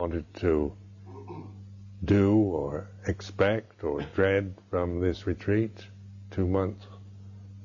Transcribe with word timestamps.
wanted 0.00 0.24
to 0.32 0.72
do 2.06 2.34
or 2.34 2.88
expect 3.06 3.84
or 3.84 4.00
dread 4.14 4.54
from 4.70 4.98
this 4.98 5.26
retreat, 5.26 5.84
two 6.30 6.46
month 6.46 6.86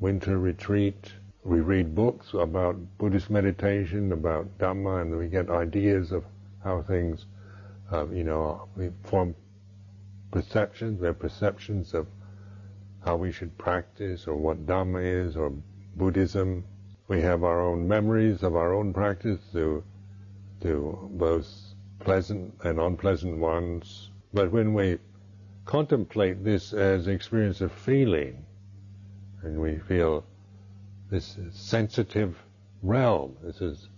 winter 0.02 0.38
retreat. 0.38 1.14
We 1.46 1.62
read 1.62 1.96
books 1.96 2.34
about 2.34 2.76
Buddhist 2.98 3.30
meditation, 3.30 4.12
about 4.12 4.58
Dhamma, 4.58 5.02
and 5.02 5.18
we 5.18 5.30
get 5.30 5.50
ideas 5.50 6.12
of 6.12 6.26
how 6.62 6.82
things, 6.82 7.26
uh, 7.94 8.06
you 8.08 8.26
know, 8.26 8.68
we 8.76 8.90
form 9.04 9.34
perceptions. 10.32 11.00
We 11.00 11.08
have 11.08 11.20
perceptions 11.20 11.94
of 11.94 12.06
how 13.06 13.16
we 13.16 13.32
should 13.32 13.58
practice 13.58 14.28
or 14.28 14.36
what 14.36 14.66
Dhamma 14.66 15.28
is 15.28 15.38
or 15.38 15.54
Buddhism. 15.96 16.66
We 17.08 17.22
have 17.22 17.46
our 17.46 17.62
own 17.62 17.88
memories 17.88 18.44
of 18.44 18.58
our 18.58 18.74
own 18.74 18.92
practice 18.92 19.40
to, 19.54 19.84
through 20.60 21.12
both 21.14 21.48
pleasant 22.00 22.54
and 22.64 22.80
unpleasant 22.80 23.38
ones. 23.38 24.10
But 24.34 24.52
when 24.52 24.74
we 24.74 25.00
contemplate 25.66 26.44
this 26.44 26.74
as 26.74 27.08
experience 27.08 27.62
of 27.62 27.72
feeling, 27.72 28.46
and 29.42 29.60
we 29.60 29.78
feel 29.78 30.26
this 31.10 31.38
sensitive 31.52 32.38
realm, 32.82 33.36
this 33.44 33.62
is 33.62 33.90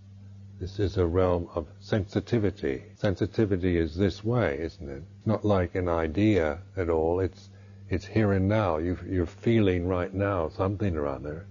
this 0.59 0.79
is 0.79 0.97
a 0.97 1.05
realm 1.05 1.47
of 1.53 1.67
sensitivity. 1.79 2.83
Sensitivity 2.95 3.77
is 3.77 3.95
this 3.95 4.23
way, 4.23 4.57
isn't 4.59 4.89
it? 4.89 5.03
It's 5.17 5.27
not 5.27 5.45
like 5.45 5.75
an 5.75 5.87
idea 5.87 6.59
at 6.75 6.89
all. 6.89 7.19
It's 7.19 7.49
it's 7.89 8.05
here 8.05 8.33
and 8.33 8.47
now. 8.47 8.77
You, 8.77 8.97
you're 9.07 9.25
feeling 9.25 9.87
right 9.87 10.13
now 10.13 10.49
something 10.49 10.97
or 10.97 11.07
other. 11.07 11.45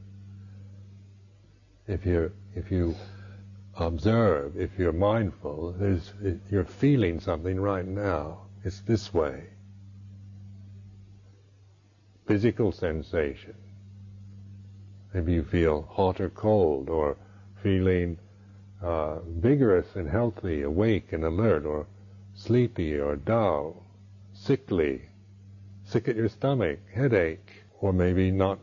If 1.86 2.04
you 2.04 2.32
if 2.54 2.70
you 2.70 2.96
observe, 3.78 4.56
if 4.56 4.78
you're 4.78 4.92
mindful, 4.92 5.72
there's, 5.78 6.12
you're 6.50 6.64
feeling 6.64 7.20
something 7.20 7.60
right 7.60 7.86
now. 7.86 8.42
It's 8.64 8.80
this 8.80 9.12
way. 9.12 9.44
Physical 12.26 12.72
sensation. 12.72 13.54
Maybe 15.14 15.34
you 15.34 15.44
feel 15.44 15.88
hot 15.90 16.20
or 16.20 16.30
cold, 16.30 16.88
or 16.88 17.16
feeling 17.62 18.18
uh, 18.82 19.20
vigorous 19.20 19.86
and 19.94 20.08
healthy, 20.08 20.62
awake 20.62 21.12
and 21.12 21.24
alert, 21.24 21.64
or 21.64 21.86
sleepy 22.34 22.98
or 22.98 23.16
dull, 23.16 23.82
sickly, 24.34 25.02
sick 25.84 26.08
at 26.08 26.16
your 26.16 26.28
stomach, 26.28 26.78
headache, 26.92 27.62
or 27.80 27.92
maybe 27.92 28.30
not 28.30 28.58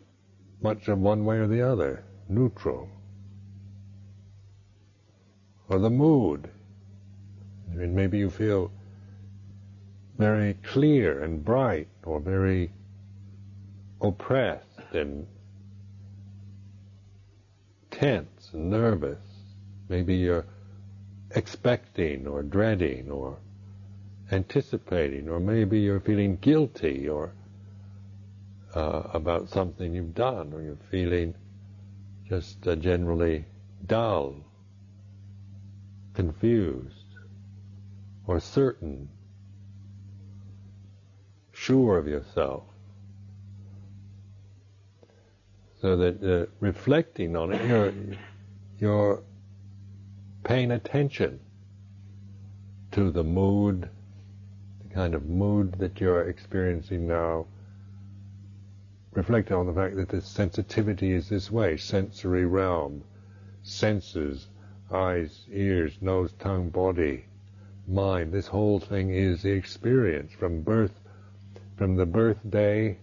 much 0.62 0.88
of 0.88 1.00
one 1.00 1.26
way 1.26 1.38
or 1.38 1.48
the 1.48 1.62
other, 1.62 2.04
neutral. 2.30 2.90
Or 5.74 5.80
the 5.80 5.90
mood. 5.90 6.52
I 7.72 7.74
mean, 7.74 7.96
maybe 7.96 8.20
you 8.20 8.30
feel 8.30 8.72
very 10.20 10.54
clear 10.54 11.24
and 11.24 11.44
bright, 11.44 11.88
or 12.04 12.20
very 12.20 12.72
oppressed 14.00 14.94
and 14.94 15.26
tense 17.90 18.52
and 18.54 18.70
nervous. 18.70 19.18
Maybe 19.90 20.14
you're 20.14 20.46
expecting 21.32 22.28
or 22.28 22.44
dreading 22.44 23.10
or 23.10 23.40
anticipating, 24.32 25.28
or 25.28 25.40
maybe 25.40 25.80
you're 25.80 26.02
feeling 26.02 26.36
guilty 26.36 27.10
or 27.10 27.34
uh, 28.76 29.02
about 29.12 29.50
something 29.50 29.96
you've 29.96 30.14
done, 30.14 30.54
or 30.54 30.62
you're 30.62 30.78
feeling 30.92 31.34
just 32.30 32.68
uh, 32.68 32.76
generally 32.76 33.46
dull, 33.88 34.36
confused, 36.14 36.96
or 38.28 38.40
certain, 38.40 39.10
sure 41.52 41.98
of 41.98 42.08
yourself. 42.08 42.64
So 45.82 45.98
that 45.98 46.24
uh, 46.24 46.46
reflecting 46.60 47.36
on 47.36 47.54
it, 47.54 47.66
you're, 47.68 47.94
you're 48.80 49.24
paying 50.44 50.72
attention 50.72 51.40
to 52.92 53.12
the 53.12 53.24
mood, 53.24 53.90
the 54.88 54.94
kind 54.94 55.16
of 55.16 55.26
mood 55.26 55.74
that 55.80 56.00
you're 56.00 56.30
experiencing 56.30 57.08
now, 57.08 57.48
reflect 59.12 59.52
on 59.52 59.68
the 59.68 59.74
fact 59.74 59.96
that 59.96 60.10
this 60.10 60.26
sensitivity 60.26 61.12
is 61.12 61.30
this 61.30 61.52
way, 61.52 61.78
sensory 61.78 62.46
realm, 62.46 63.04
senses, 63.64 64.48
eyes, 64.92 65.46
ears, 65.52 65.98
nose, 66.02 66.34
tongue, 66.40 66.70
body, 66.70 67.26
mind. 67.88 68.32
This 68.32 68.48
whole 68.48 68.80
thing 68.80 69.10
is 69.10 69.42
the 69.42 69.52
experience 69.52 70.32
from 70.34 70.62
birth, 70.62 71.00
from 71.78 71.96
the 71.96 72.06
birthday 72.06 72.98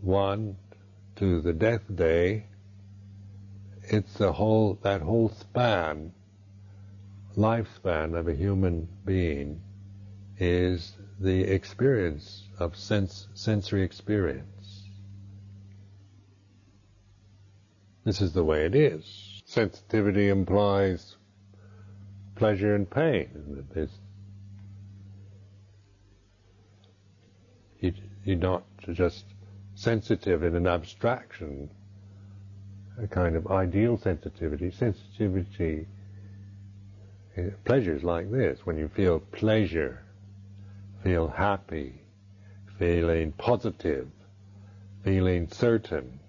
one 0.00 0.56
to 1.16 1.40
the 1.40 1.52
death 1.52 1.82
day. 1.94 2.46
It's 3.82 4.14
the 4.14 4.32
whole 4.32 4.78
that 4.82 5.00
whole 5.00 5.30
span, 5.30 6.12
lifespan 7.36 8.18
of 8.18 8.28
a 8.28 8.34
human 8.34 8.88
being 9.04 9.60
is 10.38 10.92
the 11.18 11.42
experience 11.42 12.44
of 12.58 12.76
sense, 12.76 13.28
sensory 13.34 13.82
experience. 13.82 14.84
This 18.04 18.20
is 18.20 18.32
the 18.32 18.44
way 18.44 18.64
it 18.64 18.74
is. 18.74 19.27
Sensitivity 19.48 20.28
implies 20.28 21.16
pleasure 22.36 22.74
and 22.74 22.88
pain. 22.88 23.64
There's, 23.72 23.98
you, 27.80 27.94
you're 28.26 28.36
not 28.36 28.64
just 28.92 29.24
sensitive 29.74 30.42
in 30.42 30.54
an 30.54 30.66
abstraction, 30.66 31.70
a 33.02 33.06
kind 33.06 33.36
of 33.36 33.46
ideal 33.46 33.96
sensitivity. 33.96 34.70
Sensitivity, 34.70 35.86
eh, 37.38 37.48
pleasure 37.64 37.96
is 37.96 38.04
like 38.04 38.30
this. 38.30 38.66
When 38.66 38.76
you 38.76 38.88
feel 38.88 39.18
pleasure, 39.18 40.04
feel 41.02 41.26
happy, 41.26 42.02
feeling 42.78 43.32
positive, 43.32 44.08
feeling 45.02 45.48
certain, 45.48 46.20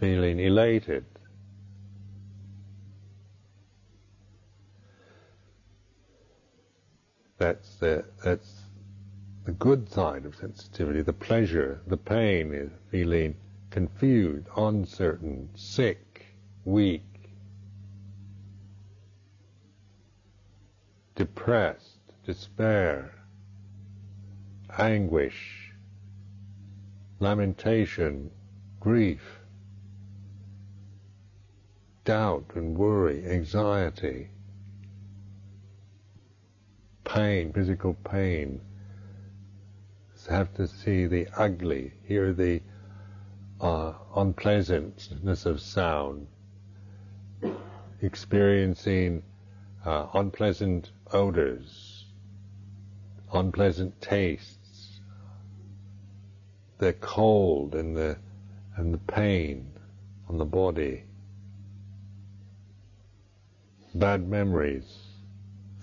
feeling 0.00 0.40
elated. 0.40 1.04
That's 7.46 7.76
the, 7.76 8.04
that's 8.24 8.62
the 9.44 9.52
good 9.52 9.88
side 9.88 10.24
of 10.24 10.34
sensitivity, 10.34 11.00
the 11.00 11.12
pleasure, 11.12 11.80
the 11.86 11.96
pain 11.96 12.52
is 12.52 12.72
feeling 12.90 13.36
confused, 13.70 14.48
uncertain, 14.56 15.50
sick, 15.54 16.26
weak, 16.64 17.04
depressed, 21.14 22.00
despair, 22.24 23.14
anguish, 24.76 25.72
lamentation, 27.20 28.32
grief, 28.80 29.38
doubt 32.04 32.50
and 32.56 32.76
worry, 32.76 33.24
anxiety, 33.24 34.30
pain, 37.16 37.50
physical 37.50 37.94
pain. 37.94 38.60
Have 40.28 40.52
to 40.54 40.66
see 40.66 41.06
the 41.06 41.28
ugly, 41.36 41.92
hear 42.04 42.32
the 42.32 42.60
uh, 43.60 43.92
unpleasantness 44.16 45.46
of 45.46 45.60
sound, 45.60 46.26
experiencing 48.02 49.22
uh, 49.84 50.08
unpleasant 50.14 50.90
odors, 51.12 52.06
unpleasant 53.32 54.00
tastes. 54.02 55.00
The 56.78 56.92
cold 56.94 57.76
and 57.76 57.96
the 57.96 58.18
and 58.76 58.92
the 58.92 58.98
pain 58.98 59.70
on 60.28 60.38
the 60.38 60.44
body, 60.44 61.04
bad 63.94 64.28
memories, 64.28 65.05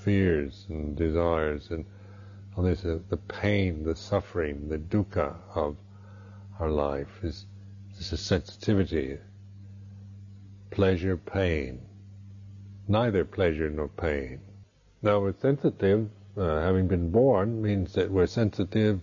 fears 0.03 0.65
and 0.69 0.95
desires, 0.95 1.69
and 1.71 1.85
all 2.55 2.63
this 2.63 2.85
uh, 2.85 2.99
the 3.09 3.17
pain, 3.17 3.83
the 3.83 3.95
suffering, 3.95 4.69
the 4.69 4.77
dukkha 4.77 5.35
of 5.55 5.75
our 6.59 6.69
life 6.69 7.23
is 7.23 7.45
this 7.97 8.11
is 8.11 8.19
sensitivity, 8.19 9.17
pleasure, 10.71 11.17
pain, 11.17 11.81
neither 12.87 13.23
pleasure 13.23 13.69
nor 13.69 13.87
pain. 13.87 14.39
Now 15.01 15.19
we're 15.19 15.35
sensitive, 15.39 16.09
uh, 16.37 16.61
having 16.61 16.87
been 16.87 17.11
born, 17.11 17.61
means 17.61 17.93
that 17.93 18.09
we're 18.09 18.27
sensitive 18.27 19.01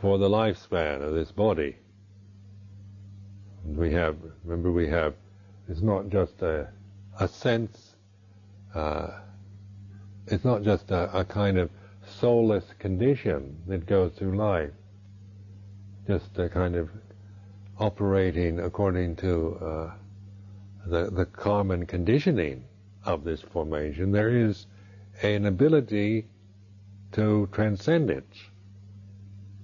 for 0.00 0.18
the 0.18 0.28
lifespan 0.28 1.02
of 1.02 1.14
this 1.14 1.30
body. 1.30 1.76
We 3.64 3.92
have, 3.92 4.16
remember, 4.44 4.72
we 4.72 4.88
have, 4.88 5.14
it's 5.68 5.82
not 5.82 6.08
just 6.08 6.42
a, 6.42 6.68
a 7.18 7.28
sense 7.28 7.96
uh, 8.74 9.08
it's 10.26 10.44
not 10.44 10.62
just 10.62 10.90
a, 10.90 11.18
a 11.18 11.24
kind 11.24 11.58
of 11.58 11.70
soulless 12.20 12.64
condition 12.78 13.56
that 13.66 13.86
goes 13.86 14.12
through 14.12 14.36
life, 14.36 14.70
just 16.06 16.38
a 16.38 16.48
kind 16.48 16.76
of 16.76 16.88
operating 17.78 18.60
according 18.60 19.16
to 19.16 19.58
uh, 19.60 19.90
the, 20.86 21.10
the 21.10 21.26
common 21.26 21.86
conditioning 21.86 22.64
of 23.04 23.24
this 23.24 23.40
formation. 23.40 24.12
There 24.12 24.30
is 24.30 24.66
an 25.22 25.46
ability 25.46 26.26
to 27.12 27.48
transcend 27.52 28.10
it, 28.10 28.26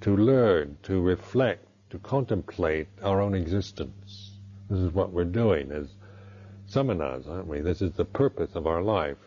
to 0.00 0.16
learn, 0.16 0.78
to 0.84 1.00
reflect, 1.00 1.66
to 1.90 1.98
contemplate 1.98 2.88
our 3.02 3.20
own 3.20 3.34
existence. 3.34 4.32
This 4.70 4.78
is 4.78 4.92
what 4.92 5.12
we're 5.12 5.24
doing 5.24 5.70
as 5.70 5.88
samanas, 6.70 7.28
aren't 7.28 7.46
we? 7.46 7.60
This 7.60 7.82
is 7.82 7.92
the 7.92 8.04
purpose 8.04 8.54
of 8.54 8.66
our 8.66 8.82
life, 8.82 9.18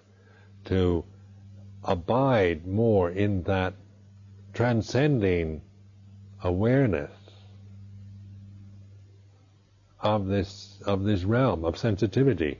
to 0.66 1.04
abide 1.88 2.66
more 2.66 3.12
in 3.12 3.44
that 3.44 3.74
transcending 4.54 5.62
awareness 6.44 7.12
of 10.00 10.28
this 10.28 10.80
of 10.86 11.04
this 11.04 11.24
realm 11.24 11.64
of 11.64 11.78
sensitivity. 11.78 12.60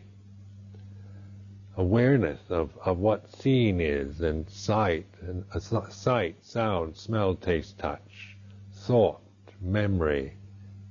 Awareness 1.78 2.40
of, 2.50 2.72
of 2.86 3.00
what 3.00 3.30
seeing 3.36 3.82
is 3.82 4.22
and 4.22 4.50
sight 4.50 5.08
and 5.22 5.44
uh, 5.54 5.60
sight 5.90 6.44
sound 6.46 6.96
smell 6.96 7.36
taste 7.36 7.78
touch 7.78 8.38
thought 8.72 9.22
memory 9.62 10.34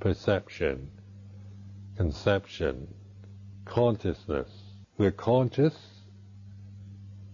perception 0.00 0.90
conception 1.96 2.92
consciousness. 3.64 4.50
We're 4.98 5.10
conscious 5.10 5.74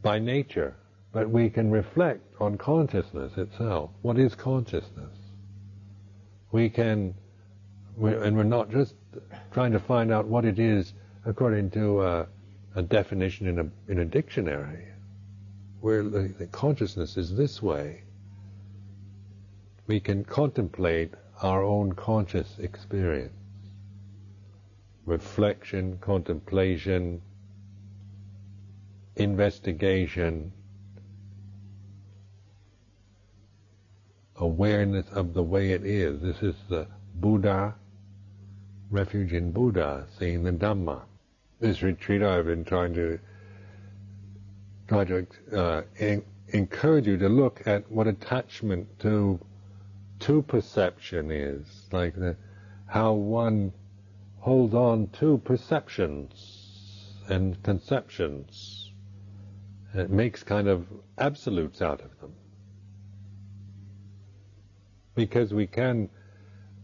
by 0.02 0.18
nature 0.18 0.76
but 1.12 1.28
we 1.28 1.50
can 1.50 1.70
reflect 1.70 2.22
on 2.40 2.56
consciousness 2.56 3.36
itself. 3.36 3.90
What 4.02 4.18
is 4.18 4.34
consciousness? 4.34 5.16
We 6.52 6.68
can, 6.68 7.14
and 8.00 8.36
we're 8.36 8.44
not 8.44 8.70
just 8.70 8.94
trying 9.52 9.72
to 9.72 9.80
find 9.80 10.12
out 10.12 10.26
what 10.26 10.44
it 10.44 10.58
is 10.58 10.92
according 11.24 11.70
to 11.70 12.02
a, 12.02 12.26
a 12.76 12.82
definition 12.82 13.46
in 13.48 13.58
a, 13.58 13.90
in 13.90 13.98
a 13.98 14.04
dictionary, 14.04 14.86
where 15.80 16.02
the, 16.02 16.32
the 16.38 16.46
consciousness 16.46 17.16
is 17.16 17.36
this 17.36 17.60
way. 17.60 18.02
We 19.86 19.98
can 19.98 20.24
contemplate 20.24 21.14
our 21.42 21.62
own 21.64 21.92
conscious 21.92 22.58
experience. 22.58 23.32
Reflection, 25.06 25.98
contemplation, 26.00 27.22
investigation, 29.16 30.52
awareness 34.40 35.06
of 35.12 35.34
the 35.34 35.42
way 35.42 35.72
it 35.72 35.84
is. 35.84 36.20
This 36.20 36.42
is 36.42 36.54
the 36.68 36.86
Buddha, 37.14 37.74
refuge 38.90 39.34
in 39.34 39.52
Buddha, 39.52 40.06
seeing 40.18 40.42
the 40.42 40.52
Dhamma. 40.52 41.02
This 41.60 41.82
retreat 41.82 42.22
I've 42.22 42.46
been 42.46 42.64
trying 42.64 42.94
to 42.94 43.18
try 44.88 45.04
to 45.04 45.26
uh, 45.52 45.82
en- 45.98 46.24
encourage 46.48 47.06
you 47.06 47.18
to 47.18 47.28
look 47.28 47.66
at 47.66 47.90
what 47.90 48.06
attachment 48.06 48.98
to 49.00 49.38
to 50.20 50.42
perception 50.42 51.30
is, 51.30 51.88
like 51.92 52.14
the, 52.14 52.36
how 52.86 53.12
one 53.12 53.72
holds 54.38 54.74
on 54.74 55.08
to 55.08 55.38
perceptions 55.38 57.14
and 57.28 57.62
conceptions. 57.62 58.90
It 59.94 60.10
makes 60.10 60.42
kind 60.42 60.68
of 60.68 60.86
absolutes 61.18 61.80
out 61.80 62.02
of 62.02 62.20
them 62.20 62.32
because 65.14 65.52
we 65.52 65.66
can, 65.66 66.08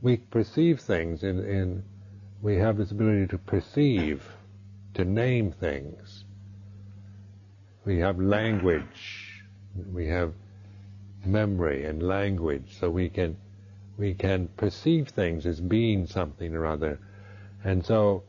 we 0.02 0.16
perceive 0.16 0.80
things 0.80 1.22
in, 1.22 1.44
in, 1.44 1.82
we 2.42 2.56
have 2.56 2.76
this 2.76 2.90
ability 2.90 3.26
to 3.28 3.38
perceive, 3.38 4.28
to 4.94 5.04
name 5.04 5.52
things. 5.52 6.24
We 7.84 7.98
have 7.98 8.18
language, 8.18 9.42
we 9.92 10.06
have 10.08 10.32
memory 11.24 11.84
and 11.84 12.02
language, 12.02 12.76
so 12.78 12.90
we 12.90 13.08
can, 13.08 13.36
we 13.96 14.14
can 14.14 14.48
perceive 14.56 15.08
things 15.08 15.46
as 15.46 15.60
being 15.60 16.06
something 16.06 16.54
or 16.54 16.66
other. 16.66 16.98
And 17.64 17.84
so 17.84 18.22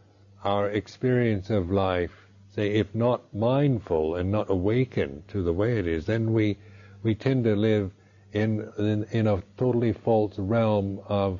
our 0.44 0.70
experience 0.70 1.50
of 1.50 1.72
life, 1.72 2.12
say, 2.56 2.72
if 2.76 2.94
not 2.96 3.22
mindful 3.34 4.16
and 4.16 4.32
not 4.32 4.50
awakened 4.50 5.28
to 5.30 5.44
the 5.44 5.54
way 5.54 5.78
it 5.78 5.88
is, 5.88 6.06
then 6.06 6.34
we, 6.34 6.58
we 7.04 7.16
tend 7.16 7.44
to 7.44 7.56
live 7.56 7.92
in, 8.34 8.72
in, 8.78 9.06
in 9.12 9.28
a 9.28 9.42
totally 9.58 9.94
false 9.94 10.38
realm 10.38 11.00
of, 11.08 11.40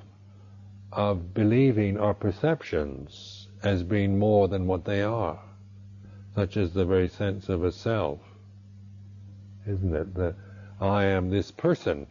of 0.92 1.34
believing 1.34 2.00
our 2.00 2.14
perceptions 2.14 3.48
as 3.64 3.84
being 3.84 4.18
more 4.18 4.48
than 4.48 4.68
what 4.68 4.86
they 4.86 5.02
are, 5.02 5.40
such 6.36 6.58
as 6.58 6.74
the 6.74 6.86
very 6.86 7.10
sense 7.10 7.50
of 7.50 7.64
a 7.64 7.72
self, 7.72 8.20
isn't 9.68 9.96
it? 9.96 10.14
That 10.16 10.36
I 10.80 11.06
am 11.06 11.30
this 11.30 11.52
person. 11.52 12.08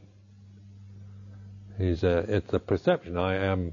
He's 1.78 2.04
a, 2.04 2.18
it's 2.28 2.52
a 2.52 2.58
perception. 2.58 3.16
I 3.16 3.36
am 3.36 3.72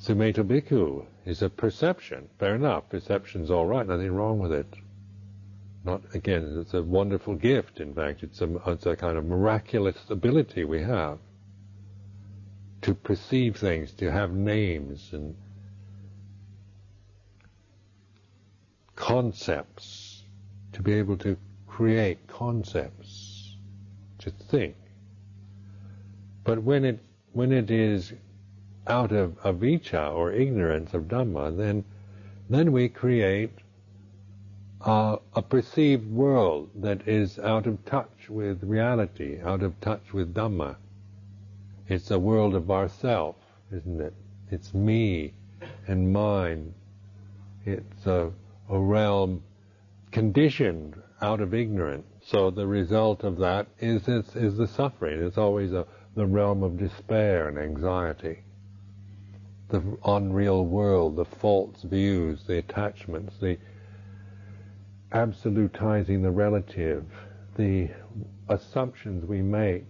Sumedho 0.00 0.44
Bhikkhu 0.44 1.06
is 1.24 1.42
a 1.42 1.48
perception. 1.48 2.28
Fair 2.38 2.54
enough. 2.54 2.88
Perception's 2.90 3.50
all 3.50 3.66
right. 3.66 3.86
Nothing 3.86 4.12
wrong 4.12 4.38
with 4.38 4.52
it. 4.52 4.66
Not 5.86 6.02
again, 6.14 6.58
it's 6.60 6.74
a 6.74 6.82
wonderful 6.82 7.36
gift. 7.36 7.78
In 7.78 7.94
fact, 7.94 8.24
it's 8.24 8.40
a, 8.40 8.56
it's 8.66 8.86
a 8.86 8.96
kind 8.96 9.16
of 9.16 9.24
miraculous 9.24 9.96
ability 10.10 10.64
we 10.64 10.82
have 10.82 11.18
to 12.82 12.92
perceive 12.92 13.56
things, 13.56 13.92
to 13.92 14.10
have 14.10 14.32
names 14.32 15.10
and 15.12 15.36
concepts, 18.96 20.24
to 20.72 20.82
be 20.82 20.94
able 20.94 21.16
to 21.18 21.36
create 21.68 22.26
concepts, 22.26 23.56
to 24.18 24.30
think. 24.30 24.74
But 26.42 26.64
when 26.64 26.84
it 26.84 26.98
when 27.32 27.52
it 27.52 27.70
is 27.70 28.12
out 28.88 29.12
of 29.12 29.40
avijja 29.42 30.12
or 30.12 30.32
ignorance 30.32 30.94
of 30.94 31.04
Dhamma, 31.04 31.56
then 31.56 31.84
then 32.50 32.72
we 32.72 32.88
create 32.88 33.52
uh, 34.86 35.16
a 35.34 35.42
perceived 35.42 36.08
world 36.12 36.70
that 36.76 37.08
is 37.08 37.40
out 37.40 37.66
of 37.66 37.84
touch 37.86 38.30
with 38.30 38.62
reality, 38.62 39.40
out 39.42 39.62
of 39.62 39.78
touch 39.80 40.12
with 40.12 40.32
Dhamma. 40.32 40.76
It's 41.88 42.12
a 42.12 42.18
world 42.18 42.54
of 42.54 42.70
ourself, 42.70 43.34
isn't 43.72 44.00
it? 44.00 44.14
It's 44.50 44.72
me 44.72 45.34
and 45.88 46.12
mine. 46.12 46.72
It's 47.64 48.06
a, 48.06 48.30
a 48.70 48.78
realm 48.78 49.42
conditioned 50.12 50.94
out 51.20 51.40
of 51.40 51.52
ignorance. 51.52 52.06
So 52.24 52.52
the 52.52 52.66
result 52.66 53.24
of 53.24 53.38
that 53.38 53.66
is, 53.80 54.06
is, 54.06 54.36
is 54.36 54.56
the 54.56 54.68
suffering. 54.68 55.20
It's 55.20 55.38
always 55.38 55.72
a, 55.72 55.84
the 56.14 56.26
realm 56.26 56.62
of 56.62 56.78
despair 56.78 57.48
and 57.48 57.58
anxiety. 57.58 58.44
The 59.68 59.82
unreal 60.04 60.64
world, 60.64 61.16
the 61.16 61.24
false 61.24 61.82
views, 61.82 62.44
the 62.44 62.58
attachments, 62.58 63.34
the 63.40 63.58
absolutizing 65.16 66.22
the 66.22 66.30
relative, 66.30 67.04
the 67.56 67.88
assumptions 68.50 69.24
we 69.24 69.40
make 69.40 69.86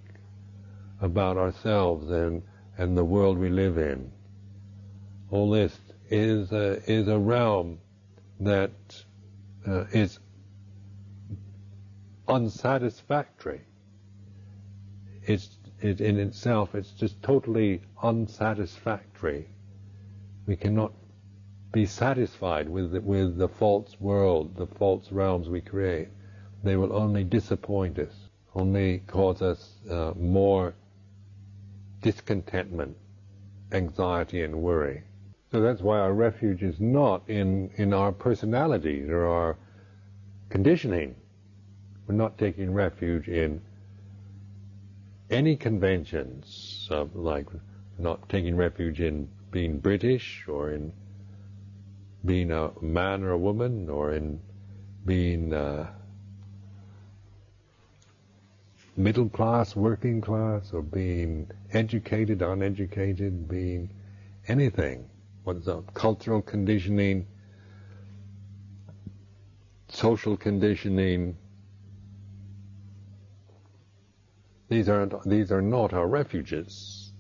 about 1.00 1.36
ourselves 1.36 2.10
and, 2.12 2.42
and 2.78 2.96
the 2.96 3.04
world 3.04 3.36
we 3.36 3.48
live 3.48 3.76
in. 3.76 4.12
All 5.30 5.50
this 5.50 5.76
is 6.10 6.52
a, 6.52 6.80
is 6.88 7.08
a 7.08 7.18
realm 7.18 7.78
that 8.38 8.70
uh, 9.66 9.86
is 9.92 10.20
unsatisfactory. 12.28 13.62
It's 15.24 15.58
it, 15.80 16.00
in 16.00 16.20
itself, 16.20 16.74
it's 16.76 16.92
just 16.92 17.20
totally 17.22 17.82
unsatisfactory. 18.00 19.48
We 20.46 20.56
cannot 20.56 20.92
be 21.76 21.84
satisfied 21.84 22.70
with 22.70 22.92
the, 22.92 23.02
with 23.02 23.36
the 23.36 23.48
false 23.48 24.00
world, 24.00 24.56
the 24.56 24.66
false 24.66 25.12
realms 25.12 25.46
we 25.46 25.60
create. 25.60 26.08
They 26.64 26.74
will 26.74 26.90
only 26.90 27.22
disappoint 27.22 27.98
us, 27.98 28.14
only 28.54 29.00
cause 29.06 29.42
us 29.42 29.74
uh, 29.90 30.14
more 30.16 30.72
discontentment, 32.00 32.96
anxiety, 33.72 34.42
and 34.42 34.62
worry. 34.62 35.02
So 35.52 35.60
that's 35.60 35.82
why 35.82 35.98
our 35.98 36.14
refuge 36.14 36.62
is 36.62 36.80
not 36.80 37.28
in, 37.28 37.70
in 37.76 37.92
our 37.92 38.10
personalities 38.10 39.10
or 39.10 39.26
our 39.26 39.58
conditioning. 40.48 41.14
We're 42.06 42.14
not 42.14 42.38
taking 42.38 42.72
refuge 42.72 43.28
in 43.28 43.60
any 45.28 45.56
conventions, 45.56 46.88
like 47.12 47.48
not 47.98 48.26
taking 48.30 48.56
refuge 48.56 49.02
in 49.02 49.28
being 49.50 49.78
British 49.78 50.46
or 50.48 50.72
in 50.72 50.90
being 52.26 52.50
a 52.50 52.72
man 52.82 53.22
or 53.22 53.30
a 53.30 53.38
woman, 53.38 53.88
or 53.88 54.12
in 54.12 54.40
being 55.04 55.52
uh, 55.52 55.88
middle 58.96 59.28
class, 59.28 59.76
working 59.76 60.20
class, 60.20 60.72
or 60.72 60.82
being 60.82 61.50
educated, 61.72 62.42
uneducated, 62.42 63.48
being 63.48 63.88
anything. 64.48 65.08
What's 65.44 65.68
up? 65.68 65.94
Cultural 65.94 66.42
conditioning, 66.42 67.26
social 69.88 70.36
conditioning. 70.36 71.36
These 74.68 74.88
are 74.88 75.08
these 75.24 75.52
are 75.52 75.62
not 75.62 75.92
our 75.92 76.08
refuges. 76.08 77.12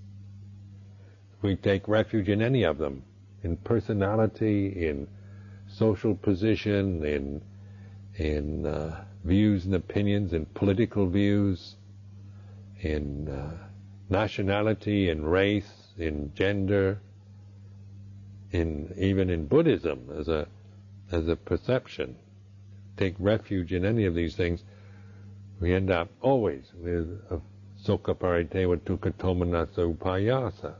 We 1.42 1.54
take 1.54 1.86
refuge 1.86 2.28
in 2.28 2.42
any 2.42 2.64
of 2.64 2.78
them, 2.78 3.04
in 3.46 3.56
personality, 3.58 4.88
in 4.88 5.06
social 5.68 6.16
position, 6.16 7.04
in 7.04 7.40
in 8.16 8.66
uh, 8.66 9.04
views 9.24 9.64
and 9.66 9.74
opinions, 9.74 10.32
in 10.32 10.46
political 10.46 11.06
views, 11.06 11.76
in 12.80 13.28
uh, 13.28 13.52
nationality, 14.08 15.08
in 15.10 15.24
race, 15.24 15.72
in 15.96 16.32
gender, 16.34 16.98
in 18.50 18.92
even 18.98 19.30
in 19.30 19.46
Buddhism 19.46 20.10
as 20.18 20.28
a 20.28 20.48
as 21.12 21.28
a 21.28 21.36
perception. 21.36 22.16
Take 22.96 23.14
refuge 23.20 23.72
in 23.72 23.84
any 23.84 24.06
of 24.06 24.14
these 24.14 24.34
things, 24.34 24.64
we 25.60 25.72
end 25.72 25.90
up 25.90 26.08
always 26.20 26.64
with 26.74 27.06
a 27.30 27.40
Soka 27.84 28.12
Parideva 28.16 28.76
Dukkha 28.78 29.12
Domanassa 29.12 29.94
Upayasa. 29.94 30.74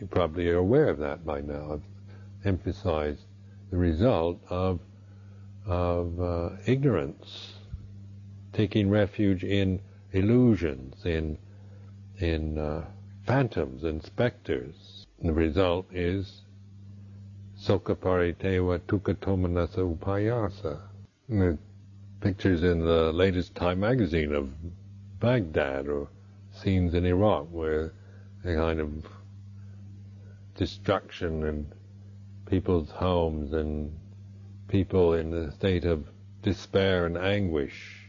You 0.00 0.06
probably 0.06 0.48
are 0.48 0.56
aware 0.56 0.88
of 0.88 0.98
that 0.98 1.26
by 1.26 1.42
now. 1.42 1.74
I've 1.74 2.46
emphasized 2.46 3.26
the 3.70 3.76
result 3.76 4.40
of 4.48 4.80
of 5.66 6.18
uh, 6.18 6.50
ignorance, 6.64 7.52
taking 8.54 8.88
refuge 8.88 9.44
in 9.44 9.80
illusions, 10.12 11.04
in 11.04 11.36
in 12.18 12.56
uh, 12.56 12.86
phantoms 13.26 13.84
and 13.84 14.02
specters. 14.02 15.06
And 15.20 15.28
the 15.28 15.34
result 15.34 15.86
is 15.92 16.44
Soka 17.60 17.94
Parideva 17.94 18.80
Dukkha 18.80 19.14
Domanassa 19.16 19.84
Upayasa. 19.96 20.80
The 21.28 21.58
pictures 22.22 22.62
in 22.62 22.80
the 22.80 23.12
latest 23.12 23.54
Time 23.54 23.80
magazine 23.80 24.34
of 24.34 24.48
Baghdad 25.20 25.88
or 25.88 26.08
scenes 26.54 26.94
in 26.94 27.04
Iraq 27.04 27.48
where 27.50 27.92
a 28.44 28.54
kind 28.54 28.80
of 28.80 29.06
destruction 30.60 31.44
and 31.44 31.72
people's 32.44 32.90
homes 32.90 33.54
and 33.54 33.90
people 34.68 35.14
in 35.14 35.32
a 35.32 35.50
state 35.52 35.86
of 35.86 36.04
despair 36.42 37.06
and 37.06 37.16
anguish. 37.16 38.06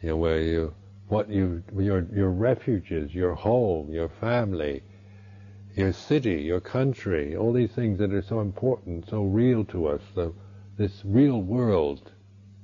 You 0.00 0.08
know, 0.08 0.16
where 0.16 0.40
you, 0.40 0.74
what 1.08 1.28
you, 1.28 1.62
your, 1.78 2.06
your 2.10 2.30
refuges, 2.30 3.14
your 3.14 3.34
home, 3.34 3.92
your 3.92 4.08
family, 4.08 4.82
your 5.76 5.92
city, 5.92 6.40
your 6.40 6.60
country, 6.60 7.36
all 7.36 7.52
these 7.52 7.72
things 7.72 7.98
that 7.98 8.14
are 8.14 8.22
so 8.22 8.40
important, 8.40 9.10
so 9.10 9.24
real 9.24 9.62
to 9.66 9.88
us, 9.88 10.00
the, 10.14 10.32
this 10.78 11.02
real 11.04 11.42
world, 11.42 12.10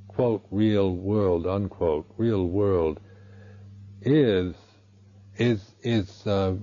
quote, 0.09 0.47
real 0.51 0.95
world, 0.95 1.47
unquote, 1.47 2.07
real 2.17 2.47
world, 2.47 3.01
is, 4.01 4.55
is, 5.39 5.75
is 5.83 6.27
uh, 6.27 6.55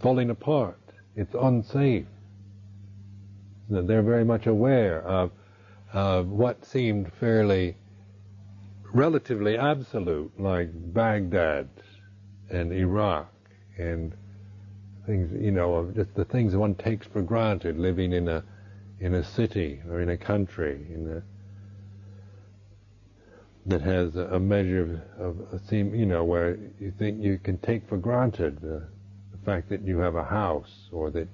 falling 0.00 0.30
apart. 0.30 0.78
It's 1.16 1.34
unsafe 1.34 2.06
they're 3.70 4.02
very 4.02 4.24
much 4.24 4.46
aware 4.46 5.02
of, 5.02 5.30
what 6.28 6.64
seemed 6.64 7.12
fairly 7.20 7.76
relatively 8.92 9.56
absolute, 9.56 10.32
like 10.38 10.70
Baghdad 10.92 11.68
and 12.50 12.72
Iraq 12.72 13.32
and 13.78 14.12
things, 15.06 15.30
you 15.40 15.52
know, 15.52 15.90
just 15.94 16.14
the 16.14 16.24
things 16.24 16.56
one 16.56 16.74
takes 16.74 17.06
for 17.06 17.22
granted 17.22 17.78
living 17.78 18.12
in 18.12 18.28
a 18.28 18.44
in 18.98 19.14
a 19.14 19.24
city 19.24 19.80
or 19.88 20.02
in 20.02 20.10
a 20.10 20.16
country 20.16 20.86
in 20.92 21.08
a, 21.08 21.22
that 23.66 23.82
has 23.82 24.16
a 24.16 24.38
measure 24.38 25.02
of, 25.18 25.40
of 25.40 25.54
a 25.54 25.58
theme, 25.58 25.94
you 25.94 26.06
know, 26.06 26.24
where 26.24 26.56
you 26.80 26.92
think 26.98 27.22
you 27.22 27.38
can 27.38 27.58
take 27.58 27.86
for 27.88 27.98
granted 27.98 28.60
the, 28.60 28.82
the 29.32 29.38
fact 29.44 29.68
that 29.68 29.82
you 29.82 29.98
have 29.98 30.14
a 30.14 30.24
house 30.24 30.88
or 30.92 31.10
that 31.10 31.28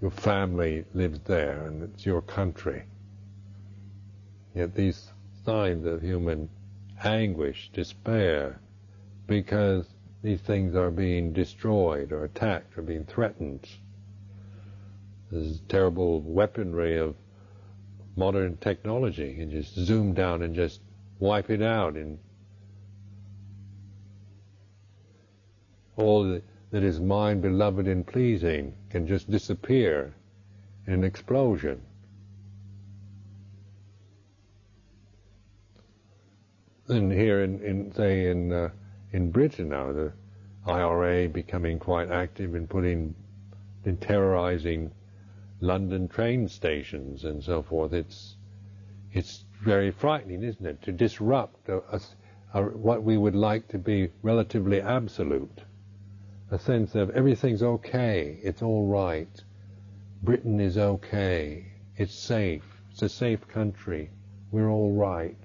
your 0.00 0.10
family 0.10 0.84
lives 0.94 1.20
there 1.24 1.66
and 1.66 1.82
it's 1.82 2.06
your 2.06 2.22
country. 2.22 2.84
Yet 4.54 4.74
these 4.74 5.10
signs 5.44 5.86
of 5.86 6.02
human 6.02 6.48
anguish, 7.02 7.70
despair, 7.72 8.60
because 9.26 9.86
these 10.22 10.40
things 10.40 10.74
are 10.74 10.90
being 10.90 11.32
destroyed 11.32 12.12
or 12.12 12.24
attacked 12.24 12.76
or 12.76 12.82
being 12.82 13.04
threatened. 13.04 13.66
This 15.30 15.60
terrible 15.68 16.20
weaponry 16.20 16.98
of 16.98 17.14
modern 18.20 18.54
technology 18.58 19.40
and 19.40 19.50
just 19.50 19.74
zoom 19.74 20.12
down 20.12 20.42
and 20.42 20.54
just 20.54 20.80
wipe 21.18 21.48
it 21.48 21.62
out 21.62 21.94
and 21.94 22.18
all 25.96 26.40
that 26.70 26.84
is 26.84 27.00
mine, 27.00 27.40
beloved, 27.40 27.86
and 27.88 28.06
pleasing 28.06 28.74
can 28.90 29.06
just 29.06 29.30
disappear 29.30 30.14
in 30.86 30.92
an 30.92 31.04
explosion. 31.04 31.80
And 36.88 37.12
here 37.12 37.42
in, 37.42 37.60
in 37.62 37.92
say 37.92 38.28
in 38.28 38.52
uh, 38.52 38.70
in 39.12 39.30
Britain 39.30 39.68
now, 39.68 39.92
the 39.92 40.12
IRA 40.66 41.28
becoming 41.28 41.78
quite 41.78 42.10
active 42.10 42.54
in 42.54 42.66
putting 42.66 43.14
in 43.84 43.96
terrorizing 43.96 44.90
London 45.60 46.08
train 46.08 46.48
stations 46.48 47.24
and 47.24 47.42
so 47.42 47.62
forth. 47.62 47.92
It's 47.92 48.36
it's 49.12 49.44
very 49.62 49.90
frightening, 49.90 50.42
isn't 50.42 50.64
it, 50.64 50.82
to 50.82 50.92
disrupt 50.92 51.68
a, 51.68 51.82
a, 51.92 52.00
a, 52.54 52.62
what 52.62 53.02
we 53.02 53.16
would 53.16 53.34
like 53.34 53.68
to 53.68 53.78
be 53.78 54.10
relatively 54.22 54.80
absolute 54.80 55.64
a 56.50 56.58
sense 56.58 56.94
of 56.94 57.10
everything's 57.10 57.62
okay, 57.62 58.38
it's 58.42 58.62
all 58.62 58.86
right, 58.86 59.42
Britain 60.22 60.58
is 60.60 60.76
okay, 60.76 61.64
it's 61.96 62.14
safe, 62.14 62.64
it's 62.90 63.02
a 63.02 63.08
safe 63.08 63.46
country, 63.46 64.10
we're 64.50 64.68
all 64.68 64.92
right, 64.92 65.38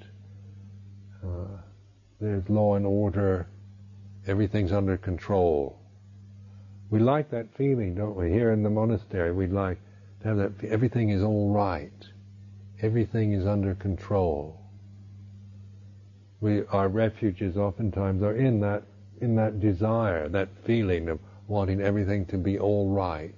uh, 1.23 1.57
there's 2.19 2.49
law 2.49 2.75
and 2.75 2.85
order, 2.87 3.47
everything's 4.25 4.71
under 4.71 4.97
control. 4.97 5.77
We 6.89 6.99
like 6.99 7.29
that 7.31 7.53
feeling, 7.55 7.95
don't 7.95 8.15
we? 8.15 8.31
Here 8.31 8.51
in 8.51 8.63
the 8.63 8.69
monastery, 8.69 9.31
we'd 9.31 9.51
like 9.51 9.79
have 10.25 10.37
that, 10.37 10.51
everything 10.63 11.09
is 11.09 11.21
all 11.21 11.51
right, 11.51 12.07
everything 12.81 13.33
is 13.33 13.45
under 13.45 13.75
control. 13.75 14.59
We, 16.41 16.65
our 16.67 16.89
refuges 16.89 17.57
oftentimes 17.57 18.21
are 18.23 18.35
in 18.35 18.59
that 18.61 18.83
in 19.21 19.35
that 19.35 19.61
desire, 19.61 20.27
that 20.29 20.49
feeling 20.65 21.07
of 21.07 21.19
wanting 21.47 21.79
everything 21.81 22.25
to 22.25 22.37
be 22.37 22.59
all 22.59 22.89
right, 22.89 23.35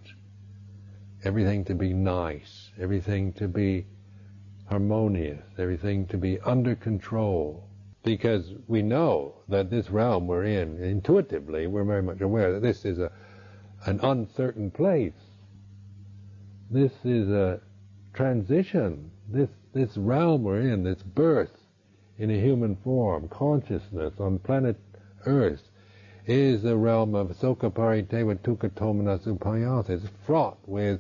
everything 1.24 1.64
to 1.66 1.76
be 1.76 1.94
nice, 1.94 2.72
everything 2.80 3.34
to 3.34 3.48
be 3.48 3.86
harmonious, 4.66 5.44
everything 5.58 6.08
to 6.08 6.18
be 6.18 6.40
under 6.42 6.76
control. 6.76 7.64
Because 8.04 8.54
we 8.68 8.82
know 8.82 9.36
that 9.50 9.70
this 9.70 9.90
realm 9.90 10.28
we're 10.28 10.46
in, 10.46 10.82
intuitively, 10.82 11.68
we're 11.68 11.84
very 11.84 12.02
much 12.02 12.22
aware 12.22 12.54
that 12.54 12.62
this 12.62 12.86
is 12.86 13.00
a, 13.00 13.12
an 13.86 14.00
uncertain 14.02 14.72
place. 14.72 15.27
This 16.70 16.92
is 17.06 17.30
a 17.30 17.62
transition. 18.14 19.12
This, 19.30 19.50
this 19.74 19.96
realm 19.96 20.44
we're 20.44 20.62
in, 20.62 20.84
this 20.84 21.02
birth 21.02 21.56
in 22.18 22.30
a 22.30 22.42
human 22.42 22.76
form, 22.78 23.30
consciousness 23.30 24.14
on 24.20 24.40
planet 24.40 24.76
earth 25.26 25.64
is 26.26 26.64
the 26.64 26.76
realm 26.76 27.16
of 27.16 27.30
Soka 27.30 27.72
Parideva 27.72 28.38
Dukkha 28.40 28.70
Domanassa 28.72 29.90
It's 29.90 30.06
fraught 30.26 30.58
with, 30.66 31.00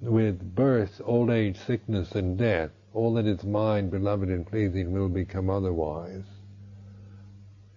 with 0.00 0.54
birth, 0.54 1.00
old 1.04 1.30
age, 1.30 1.58
sickness, 1.58 2.12
and 2.12 2.38
death. 2.38 2.70
All 2.94 3.14
that 3.14 3.26
is 3.26 3.42
mine, 3.42 3.90
beloved 3.90 4.28
and 4.28 4.46
pleasing, 4.46 4.92
will 4.92 5.08
become 5.08 5.50
otherwise. 5.50 6.22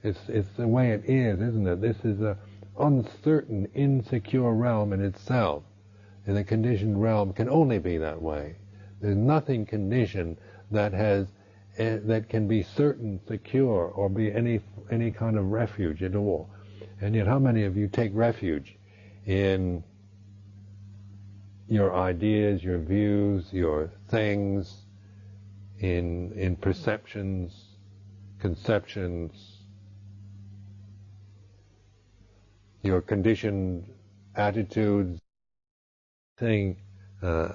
It's, 0.03 0.19
it's 0.27 0.49
the 0.57 0.67
way 0.67 0.91
it 0.91 1.05
is, 1.05 1.41
isn't 1.41 1.67
it? 1.67 1.81
This 1.81 1.97
is 2.05 2.21
a 2.21 2.37
uncertain, 2.79 3.67
insecure 3.73 4.53
realm 4.53 4.93
in 4.93 5.03
itself. 5.03 5.63
And 6.29 6.37
the 6.37 6.43
conditioned 6.43 7.01
realm 7.01 7.33
can 7.33 7.49
only 7.49 7.79
be 7.79 7.97
that 7.97 8.21
way. 8.21 8.57
There's 9.01 9.17
nothing 9.17 9.65
conditioned 9.65 10.37
that 10.69 10.93
has 10.93 11.25
uh, 11.79 11.97
that 12.03 12.29
can 12.29 12.47
be 12.47 12.61
certain, 12.61 13.19
secure, 13.27 13.87
or 13.87 14.09
be 14.09 14.31
any 14.31 14.61
any 14.91 15.09
kind 15.09 15.39
of 15.39 15.45
refuge 15.45 16.03
at 16.03 16.15
all. 16.15 16.51
And 17.01 17.15
yet, 17.15 17.25
how 17.25 17.39
many 17.39 17.63
of 17.63 17.75
you 17.75 17.87
take 17.87 18.11
refuge 18.13 18.77
in 19.25 19.83
your 21.67 21.95
ideas, 21.95 22.63
your 22.63 22.77
views, 22.77 23.51
your 23.51 23.89
things, 24.09 24.85
in 25.79 26.31
in 26.33 26.55
perceptions, 26.57 27.75
conceptions, 28.37 29.63
your 32.83 33.01
conditioned 33.01 33.91
attitudes, 34.35 35.19
thing 36.39 36.77
uh, 37.21 37.49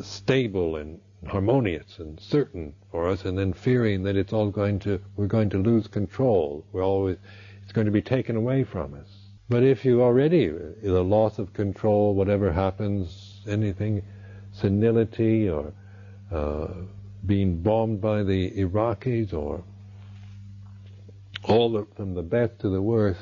stable 0.00 0.76
and 0.76 1.00
harmonious 1.26 1.98
and 1.98 2.20
certain 2.20 2.74
for 2.90 3.08
us, 3.08 3.24
and 3.24 3.38
then 3.38 3.52
fearing 3.52 4.02
that 4.02 4.16
it's 4.16 4.32
all 4.32 4.50
going 4.50 4.78
to 4.80 5.00
we're 5.16 5.26
going 5.26 5.50
to 5.50 5.58
lose 5.58 5.86
control. 5.88 6.64
We're 6.72 6.84
always 6.84 7.16
it's 7.62 7.72
going 7.72 7.86
to 7.86 7.90
be 7.90 8.02
taken 8.02 8.36
away 8.36 8.64
from 8.64 8.94
us. 8.94 9.08
But 9.48 9.62
if 9.62 9.84
you 9.84 10.02
already 10.02 10.48
the 10.48 11.04
loss 11.04 11.38
of 11.38 11.52
control, 11.52 12.14
whatever 12.14 12.52
happens, 12.52 13.40
anything, 13.46 14.02
senility 14.52 15.48
or 15.48 15.72
uh, 16.30 16.68
being 17.26 17.62
bombed 17.62 18.00
by 18.00 18.22
the 18.22 18.50
Iraqis 18.52 19.32
or 19.32 19.62
all 21.42 21.72
the, 21.72 21.86
from 21.94 22.14
the 22.14 22.22
best 22.22 22.58
to 22.60 22.70
the 22.70 22.80
worst, 22.80 23.20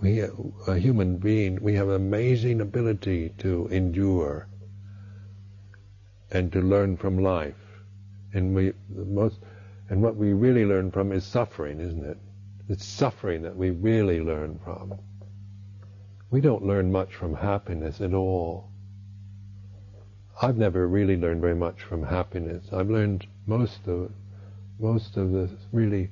we, 0.00 0.20
a 0.20 0.78
human 0.78 1.18
being, 1.18 1.62
we 1.62 1.74
have 1.74 1.88
an 1.88 1.94
amazing 1.94 2.60
ability 2.60 3.30
to 3.38 3.68
endure 3.68 4.48
and 6.30 6.52
to 6.52 6.60
learn 6.60 6.96
from 6.96 7.18
life. 7.18 7.54
And 8.32 8.54
we, 8.54 8.72
most, 8.88 9.38
and 9.88 10.02
what 10.02 10.16
we 10.16 10.32
really 10.32 10.64
learn 10.64 10.90
from 10.90 11.12
is 11.12 11.24
suffering, 11.24 11.80
isn't 11.80 12.04
it? 12.04 12.18
It's 12.68 12.84
suffering 12.84 13.42
that 13.42 13.56
we 13.56 13.70
really 13.70 14.20
learn 14.20 14.58
from. 14.64 14.98
We 16.30 16.40
don't 16.40 16.66
learn 16.66 16.90
much 16.90 17.14
from 17.14 17.34
happiness 17.34 18.00
at 18.00 18.14
all. 18.14 18.70
I've 20.42 20.56
never 20.56 20.88
really 20.88 21.16
learned 21.16 21.40
very 21.40 21.54
much 21.54 21.82
from 21.82 22.02
happiness. 22.02 22.72
I've 22.72 22.90
learned 22.90 23.26
most 23.46 23.86
of 23.86 24.10
most 24.80 25.16
of 25.16 25.30
the 25.30 25.48
really 25.70 26.10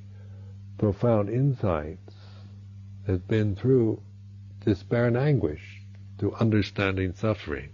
profound 0.79 1.29
insights 1.29 2.02
has 3.07 3.19
been 3.21 3.57
through 3.57 4.01
despair 4.65 5.07
and 5.07 5.17
anguish, 5.17 5.83
through 6.19 6.35
understanding 6.35 7.15
suffering. 7.15 7.71